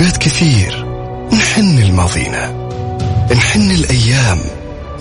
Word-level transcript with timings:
أوقات 0.00 0.16
كثير 0.16 0.86
نحن 1.32 1.78
لماضينا 1.78 2.68
نحن 3.36 3.70
الأيام 3.70 4.38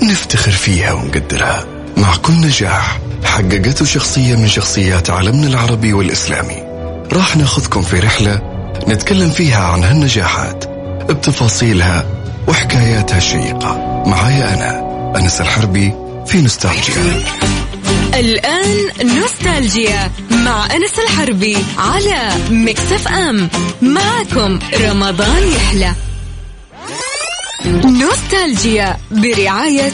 نفتخر 0.04 0.52
فيها 0.52 0.94
ونقدرها. 0.94 1.65
مع 1.97 2.15
كل 2.15 2.33
نجاح 2.33 2.99
حققته 3.23 3.85
شخصية 3.85 4.35
من 4.35 4.47
شخصيات 4.47 5.09
عالمنا 5.09 5.47
العربي 5.47 5.93
والإسلامي. 5.93 6.63
راح 7.13 7.38
ناخذكم 7.38 7.81
في 7.81 7.99
رحلة 7.99 8.41
نتكلم 8.88 9.29
فيها 9.29 9.63
عن 9.63 9.83
هالنجاحات 9.83 10.65
بتفاصيلها 11.10 12.06
وحكاياتها 12.47 13.18
الشيقة. 13.18 14.04
معايا 14.06 14.54
أنا 14.54 14.84
أنس 15.18 15.42
الحربي 15.42 15.94
في 16.26 16.41
نوستالجيا. 16.41 17.23
الآن 18.13 18.90
نوستالجيا 19.03 20.12
مع 20.31 20.66
أنس 20.66 20.99
الحربي 20.99 21.58
على 21.77 22.30
مكسف 22.49 23.08
أم 23.08 23.49
معكم 23.81 24.59
رمضان 24.81 25.52
يحلى. 25.52 25.93
نوستالجيا 27.85 28.98
برعاية 29.12 29.91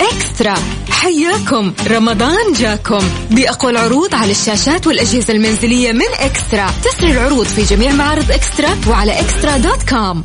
إكسترا. 0.00 0.54
حياكم. 0.90 1.72
رمضان 1.86 2.52
جاكم. 2.58 3.08
بأقوى 3.30 3.72
العروض 3.72 4.14
على 4.14 4.30
الشاشات 4.30 4.86
والأجهزة 4.86 5.32
المنزلية 5.34 5.92
من 5.92 6.08
إكسترا. 6.18 6.70
تسري 6.84 7.10
العروض 7.10 7.46
في 7.46 7.62
جميع 7.62 7.92
معارض 7.92 8.30
إكسترا 8.30 8.76
وعلى 8.88 9.20
إكسترا 9.20 9.56
دوت 9.56 9.88
كوم. 9.88 10.24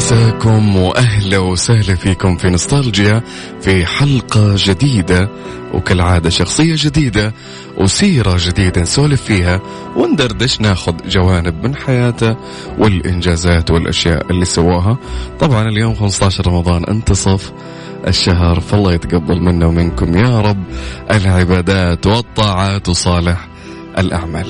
مساكم 0.00 0.76
وأهلا 0.76 1.38
وسهلا 1.38 1.94
فيكم 1.94 2.36
في 2.36 2.50
نوستالجيا 2.50 3.22
في 3.60 3.86
حلقة 3.86 4.54
جديدة 4.56 5.28
وكالعادة 5.74 6.30
شخصية 6.30 6.74
جديدة 6.78 7.34
وسيرة 7.78 8.36
جديدة 8.38 8.82
نسولف 8.82 9.22
فيها 9.22 9.60
وندردش 9.96 10.60
ناخذ 10.60 10.94
جوانب 11.08 11.66
من 11.66 11.76
حياته 11.76 12.36
والإنجازات 12.78 13.70
والأشياء 13.70 14.30
اللي 14.30 14.44
سواها. 14.44 14.98
طبعا 15.40 15.68
اليوم 15.68 15.94
15 15.94 16.46
رمضان 16.46 16.84
انتصف 16.84 17.52
الشهر 18.06 18.60
فالله 18.60 18.92
يتقبل 18.92 19.40
منا 19.40 19.66
ومنكم 19.66 20.16
يا 20.16 20.40
رب 20.40 20.64
العبادات 21.10 22.06
والطاعات 22.06 22.88
وصالح 22.88 23.48
الأعمال. 23.98 24.46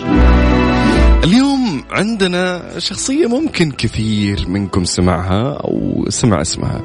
اليوم 1.25 1.50
عندنا 1.93 2.63
شخصية 2.79 3.27
ممكن 3.27 3.71
كثير 3.71 4.49
منكم 4.49 4.85
سمعها 4.85 5.53
أو 5.53 6.05
سمع 6.09 6.41
اسمها. 6.41 6.81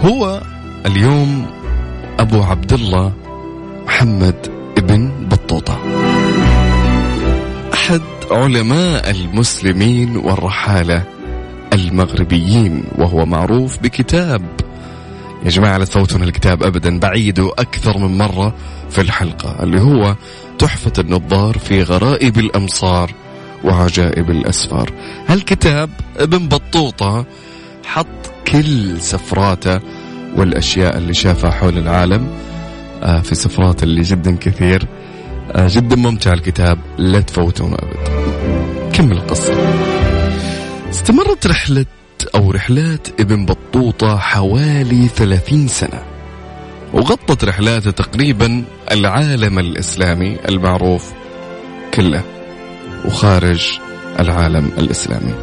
هو 0.00 0.42
اليوم 0.86 1.46
أبو 2.18 2.42
عبد 2.42 2.72
الله 2.72 3.12
محمد 3.86 4.48
ابن 4.78 5.28
بطوطة. 5.28 5.78
أحد 7.74 8.00
علماء 8.30 9.10
المسلمين 9.10 10.16
والرحالة 10.16 11.04
المغربيين 11.72 12.84
وهو 12.98 13.26
معروف 13.26 13.78
بكتاب. 13.78 14.42
يا 15.44 15.50
جماعة 15.50 15.78
لا 15.78 15.84
تفوتون 15.84 16.22
الكتاب 16.22 16.62
أبدا 16.62 16.98
بعيده 16.98 17.52
أكثر 17.58 17.98
من 17.98 18.18
مرة 18.18 18.54
في 18.90 19.00
الحلقة 19.00 19.62
اللي 19.62 19.80
هو 19.80 20.16
تحفة 20.58 20.92
النظار 20.98 21.58
في 21.58 21.82
غرائب 21.82 22.38
الأمصار. 22.38 23.12
وعجائب 23.64 24.30
الأسفار. 24.30 24.92
هالكتاب 25.28 25.90
ابن 26.16 26.48
بطوطة 26.48 27.26
حط 27.86 28.06
كل 28.52 29.00
سفراته 29.00 29.80
والأشياء 30.36 30.98
اللي 30.98 31.14
شافها 31.14 31.50
حول 31.50 31.78
العالم؟ 31.78 32.28
آه، 33.02 33.20
في 33.20 33.34
سفرات 33.34 33.82
اللي 33.82 34.02
جدا 34.02 34.36
كثير. 34.36 34.86
آه، 35.52 35.68
جدا 35.70 35.96
ممتع 35.96 36.32
الكتاب. 36.32 36.78
لا 36.98 37.20
تفوتونه 37.20 37.76
أبدا 37.76 38.22
كمل 38.92 39.12
القصة. 39.12 39.54
استمرت 40.90 41.46
رحلة 41.46 41.86
أو 42.34 42.50
رحلات 42.50 43.20
ابن 43.20 43.46
بطوطة 43.46 44.16
حوالي 44.16 45.08
ثلاثين 45.08 45.68
سنة 45.68 46.02
وغطت 46.92 47.44
رحلاته 47.44 47.90
تقريبا 47.90 48.64
العالم 48.90 49.58
الإسلامي 49.58 50.36
المعروف 50.48 51.12
كله. 51.94 52.37
وخارج 53.04 53.78
العالم 54.20 54.70
الإسلامي. 54.78 55.34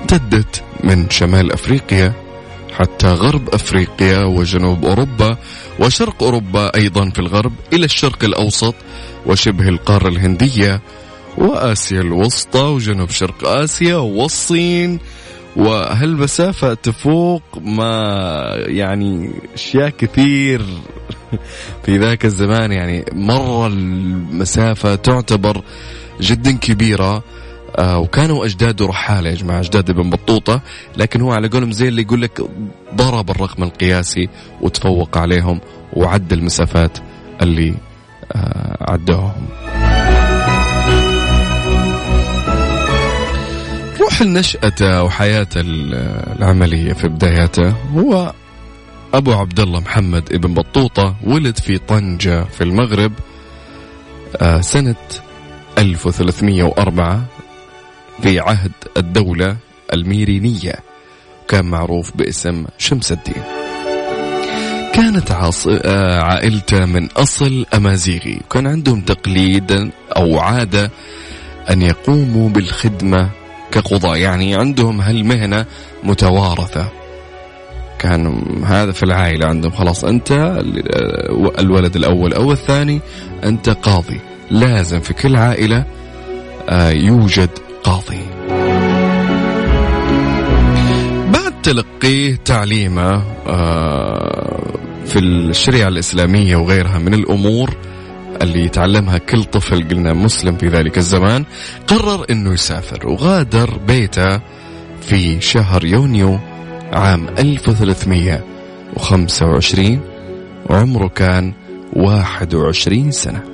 امتدت 0.00 0.62
من 0.84 1.10
شمال 1.10 1.52
أفريقيا 1.52 2.12
حتى 2.72 3.06
غرب 3.06 3.48
أفريقيا 3.54 4.24
وجنوب 4.24 4.84
أوروبا 4.84 5.36
وشرق 5.80 6.22
أوروبا 6.22 6.76
أيضا 6.76 7.10
في 7.10 7.18
الغرب 7.18 7.52
إلى 7.72 7.84
الشرق 7.84 8.24
الأوسط 8.24 8.74
وشبه 9.26 9.68
القارة 9.68 10.08
الهندية 10.08 10.80
وآسيا 11.38 12.00
الوسطى 12.00 12.60
وجنوب 12.60 13.10
شرق 13.10 13.46
آسيا 13.46 13.96
والصين. 13.96 14.98
وهالمسافة 15.56 16.74
تفوق 16.74 17.42
ما 17.60 18.42
يعني 18.66 19.30
أشياء 19.54 19.88
كثير 19.88 20.62
في 21.84 21.98
ذاك 21.98 22.24
الزمان؟ 22.24 22.72
يعني 22.72 23.04
مرة 23.12 23.66
المسافة 23.66 24.94
تعتبر 24.94 25.62
جدا 26.20 26.52
كبيرة 26.52 27.22
آه 27.76 27.98
وكانوا 27.98 28.44
أجداده 28.44 28.86
رحالة 28.86 29.30
يا 29.30 29.34
جماعة 29.34 29.60
أجداد 29.60 29.90
ابن 29.90 30.10
بطوطة 30.10 30.60
لكن 30.96 31.20
هو 31.20 31.32
على 31.32 31.48
قولهم 31.48 31.72
زي 31.72 31.88
اللي 31.88 32.02
يقول 32.02 32.22
لك 32.22 32.40
ضرب 32.94 33.30
الرقم 33.30 33.62
القياسي 33.62 34.28
وتفوق 34.60 35.18
عليهم 35.18 35.60
وعد 35.92 36.32
المسافات 36.32 36.98
اللي 37.42 37.74
آه 38.32 38.76
عدوهم. 38.92 39.46
روح 44.00 44.22
لنشأته 44.22 45.02
وحياته 45.02 45.60
العملية 45.60 46.92
في 46.92 47.08
بداياته. 47.08 47.74
هو 47.94 48.32
أبو 49.14 49.32
عبد 49.32 49.60
الله 49.60 49.80
محمد 49.80 50.32
ابن 50.32 50.54
بطوطة 50.54 51.14
ولد 51.24 51.58
في 51.58 51.78
طنجة 51.78 52.44
في 52.44 52.64
المغرب 52.64 53.12
آه 54.36 54.60
سنة 54.60 54.94
1304 55.82 57.24
في 58.22 58.40
عهد 58.40 58.72
الدولة 58.96 59.56
الميرينية 59.92 60.74
كان 61.48 61.64
معروف 61.64 62.16
باسم 62.16 62.64
شمس 62.78 63.12
الدين. 63.12 63.42
كانت 64.94 65.30
آه، 65.30 66.20
عائلته 66.20 66.84
من 66.84 67.08
أصل 67.16 67.66
أمازيغي. 67.74 68.40
وكان 68.44 68.66
عندهم 68.66 69.00
تقليد 69.00 69.90
أو 70.16 70.38
عادة 70.38 70.90
أن 71.70 71.82
يقوموا 71.82 72.48
بالخدمة 72.48 73.30
كقضاء 73.72 74.16
يعني 74.16 74.54
عندهم 74.56 75.00
هالمهنة 75.00 75.66
متوارثة. 76.02 76.88
كان 77.98 78.42
هذا 78.64 78.92
في 78.92 79.02
العائلة 79.02 79.46
عندهم. 79.46 79.72
خلاص 79.72 80.04
أنت 80.04 80.32
الولد 81.58 81.96
الأول 81.96 82.32
أو 82.32 82.52
الثاني 82.52 83.00
أنت 83.44 83.68
قاضي. 83.70 84.20
لازم 84.50 85.00
في 85.00 85.14
كل 85.14 85.36
عائلة 85.36 85.84
آه، 86.68 86.90
يوجد 86.90 87.50
قاضي. 87.82 88.20
بعد 91.32 91.62
تلقيه 91.62 92.36
تعليمه 92.44 93.22
آه، 93.46 94.62
في 95.06 95.18
الشريعة 95.18 95.88
الإسلامية 95.88 96.56
وغيرها 96.56 96.98
من 96.98 97.14
الأمور 97.14 97.76
اللي 98.42 98.64
يتعلمها 98.64 99.18
كل 99.18 99.44
طفل 99.44 99.88
قلنا 99.88 100.12
مسلم 100.12 100.56
في 100.56 100.68
ذلك 100.68 100.98
الزمان 100.98 101.44
قرر 101.86 102.26
إنه 102.30 102.52
يسافر 102.52 103.08
وغادر 103.08 103.78
بيته 103.86 104.40
في 105.00 105.40
شهر 105.40 105.84
يونيو 105.84 106.38
عام 106.92 107.28
1325 107.38 110.00
وعمره 110.70 111.08
كان 111.08 111.52
21 111.92 113.10
سنة. 113.10 113.51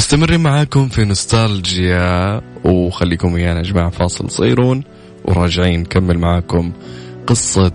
مستمرين 0.00 0.40
معاكم 0.40 0.88
في 0.88 1.04
نوستالجيا 1.04 2.40
وخليكم 2.64 3.32
ويانا 3.32 3.58
يا 3.58 3.62
جماعة 3.62 3.90
فاصل 3.90 4.30
صيرون 4.30 4.84
وراجعين 5.24 5.80
نكمل 5.80 6.18
معاكم 6.18 6.72
قصة 7.26 7.72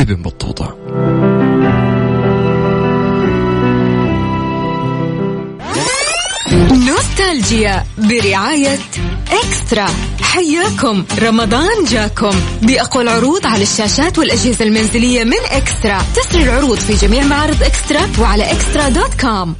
ابن 0.00 0.22
بطوطة. 0.22 0.76
نوستالجيا 6.72 7.84
برعاية 7.98 8.78
إكسترا. 9.32 9.86
حياكم. 10.22 11.04
رمضان 11.22 11.84
جاكم. 11.90 12.40
بأقوى 12.62 13.02
العروض 13.02 13.46
على 13.46 13.62
الشاشات 13.62 14.18
والأجهزة 14.18 14.64
المنزلية 14.64 15.24
من 15.24 15.40
إكسترا. 15.50 16.02
تسري 16.16 16.42
العروض 16.42 16.78
في 16.78 17.06
جميع 17.06 17.24
معارض 17.24 17.62
إكسترا 17.62 18.00
وعلى 18.20 18.52
إكسترا 18.52 18.88
دوت 18.88 19.20
كوم. 19.20 19.54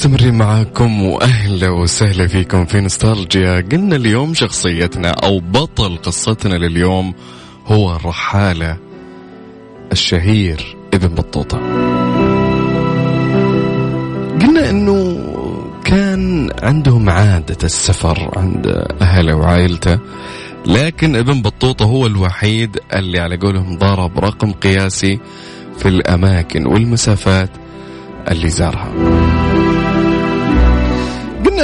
مستمرين 0.00 0.34
معاكم 0.34 1.02
وأهلا 1.02 1.70
وسهلا 1.70 2.26
فيكم 2.26 2.64
في 2.64 2.80
نستالجيا 2.80 3.60
قلنا 3.72 3.96
اليوم 3.96 4.34
شخصيتنا 4.34 5.10
أو 5.10 5.40
بطل 5.40 5.96
قصتنا 5.96 6.54
لليوم 6.54 7.14
هو 7.66 7.96
الرحالة 7.96 8.76
الشهير 9.92 10.76
ابن 10.94 11.08
بطوطة. 11.08 11.58
قلنا 14.40 14.70
إنه 14.70 15.18
كان 15.84 16.50
عندهم 16.62 17.08
عادة 17.10 17.58
السفر 17.64 18.30
عند 18.36 18.66
اهله 19.00 19.34
وعائلته 19.34 19.98
لكن 20.66 21.16
ابن 21.16 21.42
بطوطة 21.42 21.84
هو 21.84 22.06
الوحيد 22.06 22.78
اللي 22.94 23.18
على 23.18 23.36
قولهم 23.36 23.78
ضرب 23.78 24.18
رقم 24.18 24.52
قياسي 24.52 25.20
في 25.78 25.88
الأماكن 25.88 26.66
والمسافات 26.66 27.50
اللي 28.30 28.48
زارها. 28.48 29.39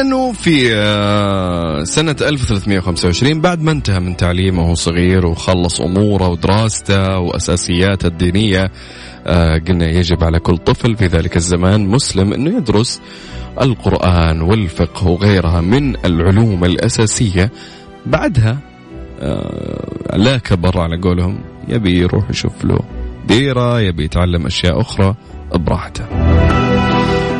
انه 0.00 0.32
في 0.32 0.74
آه، 0.74 1.84
سنة 1.84 2.16
1325 2.20 3.40
بعد 3.40 3.62
ما 3.62 3.70
انتهى 3.70 4.00
من 4.00 4.16
تعليمه 4.16 4.74
صغير 4.74 5.26
وخلص 5.26 5.80
أموره 5.80 6.28
ودراسته 6.28 7.18
وأساسياته 7.18 8.06
الدينية 8.06 8.70
آه، 9.26 9.58
قلنا 9.68 9.86
يجب 9.86 10.24
على 10.24 10.38
كل 10.38 10.56
طفل 10.56 10.96
في 10.96 11.06
ذلك 11.06 11.36
الزمان 11.36 11.86
مسلم 11.86 12.32
إنه 12.32 12.56
يدرس 12.56 13.00
القرآن 13.60 14.42
والفقه 14.42 15.06
وغيرها 15.08 15.60
من 15.60 16.04
العلوم 16.04 16.64
الأساسية. 16.64 17.50
بعدها 18.06 18.58
آه، 19.20 20.16
لا 20.16 20.38
كبر 20.38 20.80
على 20.80 21.00
قولهم 21.00 21.38
يبي 21.68 21.98
يروح 21.98 22.30
يشوف 22.30 22.64
له 22.64 22.78
ديرة 23.28 23.80
يبي 23.80 24.04
يتعلم 24.04 24.46
أشياء 24.46 24.80
أخرى 24.80 25.14
براحته. 25.54 26.04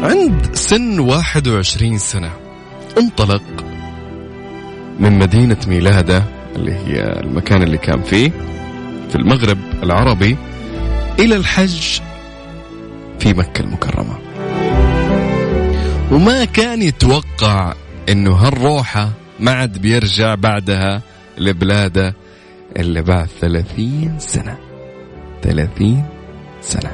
عند 0.03 0.47
سن 0.53 0.99
21 0.99 1.99
سنة 1.99 2.46
انطلق 2.99 3.43
من 5.01 5.19
مدينة 5.19 5.57
ميلادة 5.67 6.23
اللي 6.57 6.73
هي 6.73 7.21
المكان 7.21 7.63
اللي 7.63 7.79
كان 7.79 8.03
فيه 8.03 8.31
في 9.09 9.17
المغرب 9.17 9.59
العربي 9.83 10.37
إلى 11.19 11.37
الحج 11.37 12.01
في 13.19 13.35
مكة 13.35 13.61
المكرمة. 13.61 14.19
وما 16.13 16.45
كان 16.45 16.83
يتوقع 16.83 17.75
إنه 18.09 18.33
هالروحة 18.33 19.11
ما 19.41 19.51
عاد 19.53 19.79
بيرجع 19.79 20.35
بعدها 20.35 21.03
لبلاده 21.39 22.15
إلا 22.77 23.01
بعد 23.01 23.29
ثلاثين 23.41 24.15
سنة. 24.19 24.59
ثلاثين 25.43 26.05
سنة. 26.61 26.91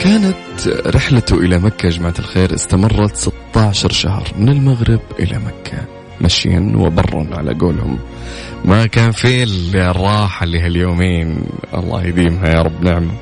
كانت 0.00 0.43
رحلته 0.86 1.36
إلى 1.38 1.58
مكة 1.58 1.86
يا 1.86 1.90
جماعة 1.90 2.14
الخير 2.18 2.54
استمرت 2.54 3.16
16 3.16 3.92
شهر 3.92 4.28
من 4.38 4.48
المغرب 4.48 5.00
إلى 5.18 5.38
مكة 5.38 5.84
مشيا 6.20 6.72
وبرا 6.76 7.26
على 7.32 7.54
قولهم. 7.54 7.98
ما 8.64 8.86
كان 8.86 9.10
في 9.10 9.42
الراحة 9.74 10.44
اللي 10.44 10.60
هاليومين. 10.60 11.42
الله 11.74 12.04
يديمها 12.04 12.48
يا 12.48 12.62
رب 12.62 12.84
نعمة 12.84 13.12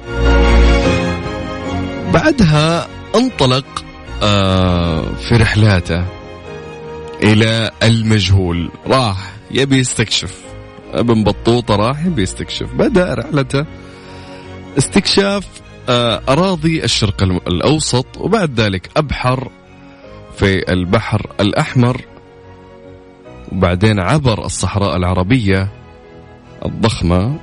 بعدها 2.12 2.86
انطلق 3.14 3.84
آه 4.22 5.02
في 5.14 5.34
رحلاته 5.36 6.04
إلى 7.22 7.70
المجهول. 7.82 8.70
راح 8.86 9.32
يبي 9.50 9.78
يستكشف. 9.78 10.40
ابن 10.92 11.24
بطوطة 11.24 11.76
راح 11.76 12.06
يبي 12.06 12.22
يستكشف. 12.22 12.66
بدأ 12.74 13.14
رحلته. 13.14 13.64
استكشاف 14.78 15.61
أراضي 16.28 16.84
الشرق 16.84 17.22
الأوسط 17.22 18.06
وبعد 18.16 18.60
ذلك 18.60 18.90
أبحر 18.96 19.50
في 20.36 20.72
البحر 20.72 21.26
الأحمر 21.40 22.00
وبعدين 23.52 24.00
عبر 24.00 24.44
الصحراء 24.44 24.96
العربية 24.96 25.68
الضخمة 26.64 27.36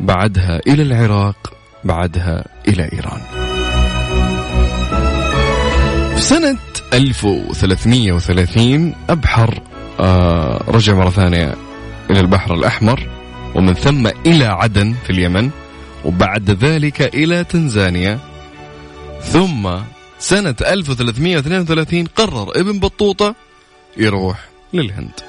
بعدها 0.00 0.60
إلى 0.66 0.82
العراق 0.82 1.52
بعدها 1.84 2.44
إلى 2.68 2.82
إيران. 2.92 3.20
في 6.14 6.20
سنة 6.20 6.56
1330 6.92 8.94
أبحر 9.10 9.62
آه 10.00 10.64
رجع 10.68 10.94
مرة 10.94 11.10
ثانية 11.10 11.54
إلى 12.10 12.20
البحر 12.20 12.54
الأحمر 12.54 13.08
ومن 13.54 13.74
ثم 13.74 14.06
إلى 14.26 14.44
عدن 14.44 14.94
في 15.04 15.10
اليمن. 15.10 15.50
وبعد 16.08 16.50
ذلك 16.50 17.14
إلى 17.14 17.44
تنزانيا. 17.44 18.18
ثم 19.22 19.68
سنة 20.18 20.54
1332 20.60 22.06
قرر 22.06 22.50
ابن 22.56 22.78
بطوطة 22.78 23.34
يروح 23.96 24.48
للهند. 24.72 25.20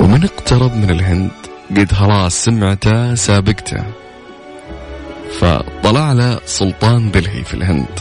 ومن 0.00 0.24
اقترب 0.24 0.76
من 0.76 0.90
الهند 0.90 1.30
قد 1.70 1.92
خلاص 1.92 2.44
سمعته 2.44 3.14
سابقته 3.14 3.84
فطلع 5.40 6.12
له 6.12 6.40
سلطان 6.46 7.10
دلهي 7.10 7.44
في 7.44 7.54
الهند. 7.54 8.00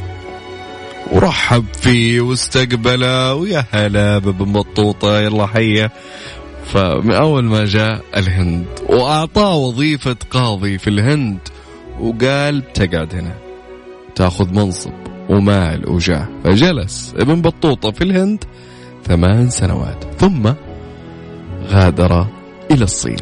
ورحب 1.11 1.65
فيه 1.81 2.21
واستقبله 2.21 3.33
ويا 3.33 3.65
هلا 3.71 4.17
بابن 4.17 4.51
بطوطة 4.51 5.19
يلا 5.19 5.47
حيا. 5.47 5.89
فمن 6.65 7.11
أول 7.11 7.43
ما 7.43 7.65
جاء 7.65 8.01
الهند 8.17 8.65
وأعطاه 8.89 9.55
وظيفة 9.55 10.15
قاضي 10.31 10.77
في 10.77 10.89
الهند 10.89 11.39
وقال 11.99 12.73
تقعد 12.73 13.15
هنا 13.15 13.35
تأخذ 14.15 14.53
منصب 14.53 14.91
ومال 15.29 15.89
وجاه. 15.89 16.27
فجلس 16.43 17.13
ابن 17.17 17.41
بطوطة 17.41 17.91
في 17.91 18.03
الهند 18.03 18.43
ثمان 19.03 19.49
سنوات 19.49 20.03
ثم 20.17 20.51
غادر 21.67 22.27
إلى 22.71 22.83
الصين. 22.83 23.17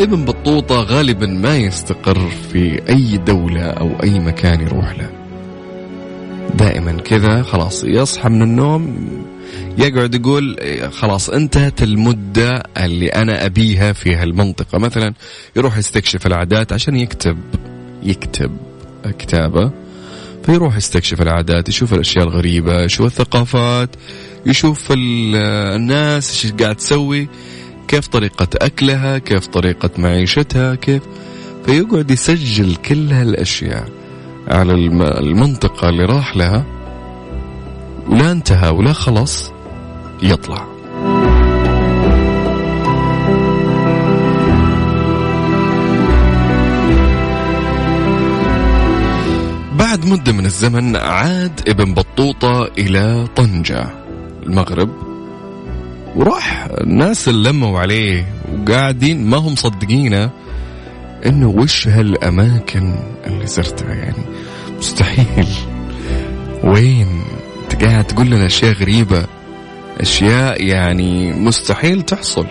ابن 0.00 0.24
بطوطة 0.24 0.82
غالبا 0.82 1.26
ما 1.26 1.56
يستقر 1.56 2.28
في 2.52 2.88
أي 2.88 3.16
دولة 3.16 3.62
أو 3.62 3.90
أي 4.02 4.18
مكان 4.18 4.60
يروح 4.60 4.98
له. 4.98 5.15
دائما 6.56 6.92
كذا 6.92 7.42
خلاص 7.42 7.84
يصحى 7.84 8.28
من 8.28 8.42
النوم 8.42 9.08
يقعد 9.78 10.14
يقول 10.14 10.56
خلاص 10.92 11.30
انتهت 11.30 11.82
المدة 11.82 12.62
اللي 12.76 13.08
أنا 13.08 13.46
أبيها 13.46 13.92
في 13.92 14.14
هالمنطقة. 14.14 14.78
مثلا 14.78 15.14
يروح 15.56 15.78
يستكشف 15.78 16.26
العادات 16.26 16.72
عشان 16.72 16.96
يكتب 16.96 17.38
يكتب 18.02 18.56
كتابة. 19.18 19.72
فيروح 20.42 20.76
يستكشف 20.76 21.22
العادات 21.22 21.68
يشوف 21.68 21.92
الأشياء 21.92 22.24
الغريبة 22.24 22.82
يشوف 22.82 23.06
الثقافات 23.06 23.90
يشوف 24.46 24.88
الناس 24.90 26.44
إيش 26.44 26.52
قاعد 26.52 26.76
تسوي 26.76 27.28
كيف 27.88 28.06
طريقة 28.08 28.48
أكلها 28.54 29.18
كيف 29.18 29.46
طريقة 29.46 29.90
معيشتها 29.98 30.74
كيف. 30.74 31.02
فيقعد 31.66 32.10
يسجل 32.10 32.76
كل 32.76 33.12
هالأشياء. 33.12 33.88
على 34.48 34.72
المنطقة 35.20 35.88
اللي 35.88 36.04
راح 36.04 36.36
لها 36.36 36.64
ولا 38.08 38.32
انتهى 38.32 38.68
ولا 38.70 38.92
خلص 38.92 39.52
يطلع. 40.22 40.66
بعد 49.78 50.06
مدة 50.06 50.32
من 50.32 50.46
الزمن 50.46 50.96
عاد 50.96 51.60
ابن 51.68 51.94
بطوطة 51.94 52.64
إلى 52.78 53.26
طنجة 53.36 53.86
المغرب 54.46 54.90
وراح 56.16 56.68
الناس 56.80 57.28
اللي 57.28 57.50
لموا 57.50 57.78
عليه 57.80 58.26
وقاعدين 58.52 59.30
ما 59.30 59.36
هم 59.36 59.52
مصدقينه 59.52 60.30
إنه 61.26 61.48
وش 61.48 61.88
هالأماكن 61.88 62.94
اللي 63.26 63.46
زرتها 63.46 63.94
يعني. 63.94 64.35
مستحيل. 64.78 65.48
وين؟ 66.64 67.22
انت 67.62 67.84
قاعد 67.84 68.04
تقول 68.04 68.26
لنا 68.26 68.46
أشياء 68.46 68.72
غريبة. 68.72 69.26
أشياء 70.00 70.64
يعني 70.64 71.32
مستحيل 71.32 72.02
تحصل. 72.02 72.46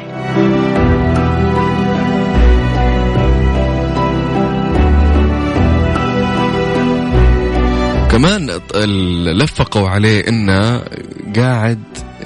كمان 8.12 8.50
لفقوا 9.38 9.90
عليه 9.90 10.28
انه 10.28 10.84
قاعد 11.36 11.80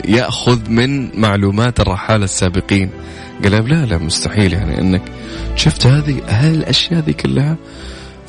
يأخذ 0.06 0.70
من 0.70 1.20
معلومات 1.22 1.80
الرحاله 1.80 2.24
السابقين. 2.24 2.90
قال 3.44 3.52
لا 3.52 3.86
لا 3.86 3.98
مستحيل 3.98 4.54
يعني 4.54 4.82
إنك 4.82 5.02
شفت 5.56 5.86
هذه 5.86 6.22
هالاشياء 6.28 7.00
ذي 7.00 7.14
كلها 7.14 7.58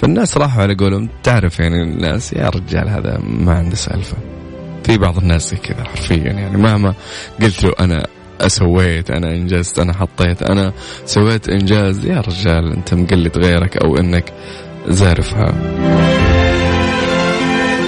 فالناس 0.01 0.37
راحوا 0.37 0.63
على 0.63 0.75
قولهم 0.75 1.09
تعرف 1.23 1.61
يعني 1.61 1.83
الناس 1.83 2.33
يا 2.33 2.49
رجال 2.49 2.89
هذا 2.89 3.21
ما 3.23 3.55
عنده 3.55 3.77
سالفة. 3.77 4.17
في 4.85 4.99
بعض 4.99 5.19
الناس 5.19 5.51
زي 5.51 5.57
كذا 5.57 5.85
حرفيا 5.85 6.17
يعني 6.33 6.57
مهما 6.57 6.95
قلت 7.43 7.65
له 7.65 7.73
أنا 7.81 8.07
سويت 8.47 9.11
أنا 9.11 9.31
أنجزت 9.31 9.79
أنا 9.79 9.93
حطيت 9.93 10.43
أنا 10.43 10.73
سويت 11.05 11.49
إنجاز 11.49 12.07
يا 12.07 12.21
رجال 12.21 12.73
أنت 12.73 12.95
مقلد 12.95 13.39
غيرك 13.39 13.77
أو 13.77 13.97
أنك 13.97 14.33
زارفها. 14.89 15.55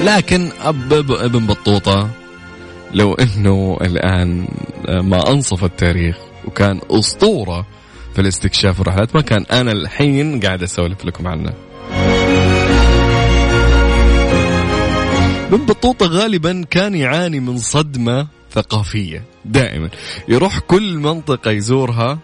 لكن 0.05 0.49
أب 0.65 0.93
ابن 1.11 1.47
بطوطة 1.47 2.09
لو 2.95 3.15
أنه 3.15 3.79
الآن 3.81 4.49
ما 4.89 5.31
أنصف 5.31 5.65
التاريخ 5.65 6.17
وكان 6.45 6.81
أسطورة 6.91 7.67
في 8.15 8.21
الاستكشاف 8.21 8.79
والرحلات 8.79 9.17
ما 9.17 9.23
كان 9.23 9.45
أنا 9.53 9.73
الحين 9.73 10.41
قاعد 10.41 10.63
أسولف 10.63 11.05
لكم 11.05 11.29
عنه. 11.29 11.53
ابن 15.53 15.67
بطوطة 15.67 16.07
غالبا 16.07 16.65
كان 16.71 16.95
يعاني 16.95 17.41
من 17.41 17.59
صدمة 17.59 18.27
ثقافية 18.53 19.25
دائما. 19.45 19.89
يروح 20.29 20.59
كل 20.59 20.99
منطقة 20.99 21.51
يزورها 21.51 22.19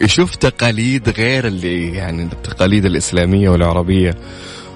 يشوف 0.00 0.34
تقاليد 0.34 1.08
غير 1.08 1.46
اللي 1.46 1.94
يعني 1.94 2.22
التقاليد 2.22 2.84
الإسلامية 2.84 3.48
والعربية 3.48 4.14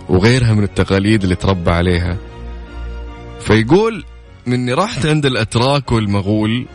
وغيرها 0.08 0.52
من 0.54 0.64
التقاليد 0.64 1.22
اللي 1.22 1.34
تربى 1.34 1.70
عليها. 1.70 2.16
فيقول 3.40 4.04
مني 4.46 4.72
رحت 4.72 5.06
عند 5.06 5.26
الأتراك 5.26 5.92
والمغول 5.92 6.66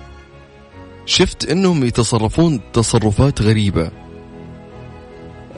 شفت 1.06 1.50
إنهم 1.50 1.84
يتصرفون 1.84 2.62
تصرفات 2.74 3.42
غريبة. 3.42 3.92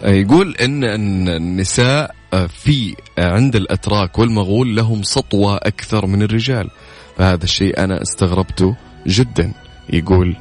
يقول 0.03 0.55
إن 0.55 0.83
النساء 1.29 2.14
في 2.47 2.95
عند 3.17 3.55
الأتراك 3.55 4.19
والمغول 4.19 4.75
لهم 4.75 5.03
سطوة 5.03 5.55
أكثر 5.55 6.05
من 6.05 6.21
الرجال. 6.21 6.69
فهذا 7.17 7.43
الشيء 7.43 7.83
أنا 7.83 8.01
استغربته 8.01 8.75
جدا. 9.07 9.53
يقول 9.89 10.35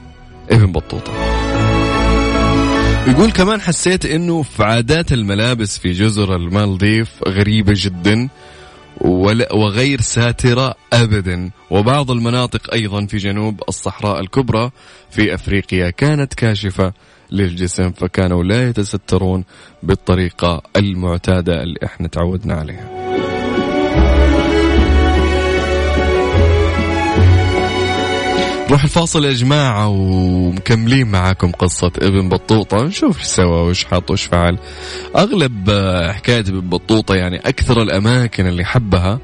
ابن 0.51 0.73
بطوطة. 0.73 1.13
يقول 3.07 3.31
كمان 3.31 3.61
حسيت 3.61 4.07
إنه 4.07 4.43
في 4.43 4.65
عادات 4.65 5.13
الملابس 5.13 5.79
في 5.79 5.93
جزر 5.93 6.37
المالديف 6.37 7.09
غريبة 7.29 7.73
جدا 7.77 8.29
وغير 9.55 10.01
ساترة 10.01 10.75
ابدا. 10.93 11.51
وبعض 11.71 12.11
المناطق 12.11 12.73
أيضا 12.75 13.07
في 13.07 13.17
جنوب 13.17 13.63
الصحراء 13.69 14.21
الكبرى 14.21 14.71
في 15.11 15.35
أفريقيا 15.35 15.91
كانت 15.91 16.35
كاشفة 16.35 16.93
للجسم 17.31 17.91
فكانوا 17.91 18.45
لا 18.45 18.69
يتسترون 18.69 19.45
بالطريقة 19.83 20.63
المعتادة 20.77 21.63
اللي 21.63 21.79
إحنا 21.85 22.09
تعودنا 22.09 22.55
عليها. 22.55 22.95
نروح 28.69 28.85
الفاصل 28.85 29.25
يا 29.25 29.33
جماعة 29.33 29.89
ومكملين 29.89 31.07
معاكم 31.07 31.53
قصة 31.53 31.93
ابن 32.03 32.29
بطوطة. 32.29 32.85
نشوف 32.85 33.19
إيش 33.19 33.27
سوى 33.27 33.67
وإيش 33.67 33.85
حط 33.85 34.11
وإيش 34.11 34.23
فعل. 34.23 34.59
أغلب 35.17 35.71
حكاية 36.11 36.41
ابن 36.41 36.61
بطوطة 36.61 37.15
يعني 37.15 37.37
أكثر 37.37 37.83
الأماكن 37.83 38.47
اللي 38.47 38.65
حبها 38.65 39.19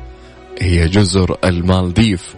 هي 0.60 0.88
جزر 0.88 1.36
المالديف. 1.44 2.34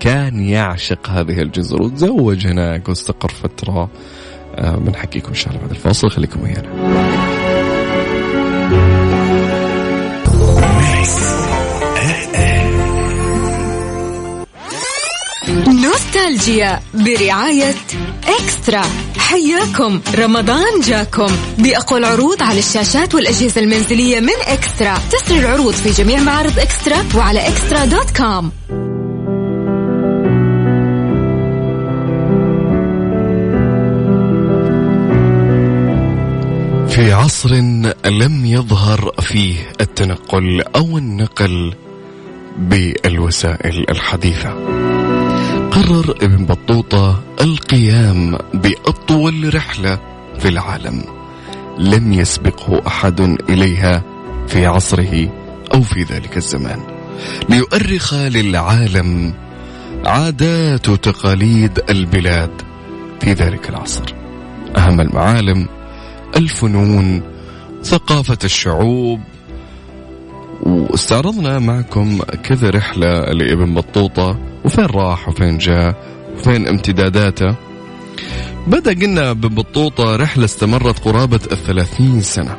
كان 0.00 0.40
يعشق 0.40 1.08
هذه 1.08 1.40
الجزر 1.40 1.82
وتزوج 1.82 2.46
هناك 2.46 2.88
واستقر 2.88 3.28
فترة. 3.28 3.90
بنحكيكم 4.58 5.28
إن 5.28 5.34
شاء 5.34 5.48
الله 5.48 5.60
بعد 5.60 5.70
الفاصل. 5.70 6.10
خليكم 6.10 6.42
ويانا 6.42 6.70
نوستالجيا 15.68 16.80
برعاية 16.94 17.74
إكسترا. 18.28 18.82
حياكم. 19.18 20.00
رمضان 20.14 20.80
جاكم. 20.86 21.28
بأقوى 21.58 21.98
العروض 21.98 22.42
على 22.42 22.58
الشاشات 22.58 23.14
والأجهزة 23.14 23.60
المنزلية 23.60 24.20
من 24.20 24.28
إكسترا. 24.46 24.98
تسري 25.12 25.38
العروض 25.38 25.74
في 25.74 25.90
جميع 25.90 26.20
معارض 26.20 26.58
إكسترا 26.58 26.96
وعلى 27.16 27.48
إكسترا 27.48 27.84
دوت 27.84 28.16
كوم. 28.16 28.52
في 37.00 37.12
عصر 37.12 37.54
لم 38.06 38.44
يظهر 38.44 39.12
فيه 39.20 39.56
التنقل 39.80 40.62
أو 40.76 40.98
النقل 40.98 41.74
بالوسائل 42.58 43.84
الحديثة. 43.90 44.50
قرر 45.70 46.10
ابن 46.22 46.44
بطوطة 46.44 47.22
القيام 47.40 48.38
بأطول 48.54 49.54
رحلة 49.54 49.98
في 50.38 50.48
العالم. 50.48 51.04
لم 51.78 52.12
يسبقه 52.12 52.82
أحد 52.86 53.20
إليها 53.48 54.02
في 54.48 54.66
عصره 54.66 55.32
أو 55.74 55.82
في 55.82 56.02
ذلك 56.02 56.36
الزمان. 56.36 56.80
ليؤرخ 57.48 58.14
للعالم 58.14 59.34
عادات 60.06 60.88
وتقاليد 60.88 61.80
البلاد 61.90 62.62
في 63.20 63.32
ذلك 63.32 63.68
العصر. 63.68 64.14
أهم 64.76 65.00
المعالم 65.00 65.79
الفنون 66.36 67.22
ثقافة 67.82 68.38
الشعوب. 68.44 69.20
واستعرضنا 70.62 71.58
معكم 71.58 72.18
كذا 72.44 72.70
رحلة 72.70 73.20
لابن 73.20 73.74
بطوطة. 73.74 74.38
وفين 74.64 74.84
راح 74.84 75.28
وفين 75.28 75.58
جاء 75.58 75.94
وفين 76.34 76.68
امتداداته؟ 76.68 77.56
بدأ 78.66 78.92
قلنا 78.92 79.30
ابن 79.30 79.48
بطوطة 79.48 80.16
رحلة 80.16 80.44
استمرت 80.44 80.98
قرابة 80.98 81.40
الثلاثين 81.52 82.20
سنة. 82.20 82.56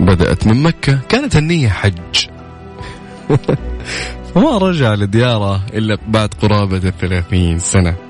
بدأت 0.00 0.46
من 0.46 0.62
مكة 0.62 0.98
كانت 1.08 1.36
النية 1.36 1.68
حج. 1.68 2.26
فما 4.34 4.58
رجع 4.58 4.94
لديارة 4.94 5.66
إلا 5.74 5.98
بعد 6.08 6.34
قرابة 6.42 6.76
الثلاثين 6.76 7.58
سنة. 7.58 8.09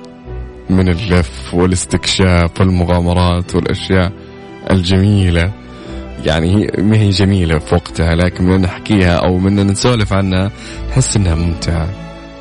من 0.70 0.88
اللف 0.88 1.54
والاستكشاف 1.54 2.60
والمغامرات 2.60 3.54
والأشياء 3.54 4.12
الجميلة. 4.70 5.52
يعني 6.24 6.72
ما 6.78 6.96
هي 6.96 7.10
جميلة 7.10 7.58
في 7.58 7.74
وقتها 7.74 8.14
لكن 8.14 8.44
من 8.44 8.60
نحكيها 8.60 9.16
أو 9.16 9.38
من 9.38 9.66
نسولف 9.66 10.12
عنها 10.12 10.50
نحس 10.88 11.16
إنها 11.16 11.34
ممتعة. 11.34 11.88